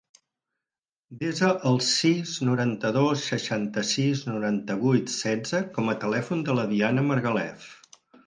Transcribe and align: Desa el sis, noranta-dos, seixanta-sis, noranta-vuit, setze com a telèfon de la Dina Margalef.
Desa 1.23 1.49
el 1.71 1.75
sis, 1.87 2.31
noranta-dos, 2.47 3.25
seixanta-sis, 3.33 4.23
noranta-vuit, 4.31 5.13
setze 5.19 5.63
com 5.79 5.93
a 5.95 5.97
telèfon 6.07 6.43
de 6.51 6.59
la 6.61 6.67
Dina 6.75 7.05
Margalef. 7.13 7.71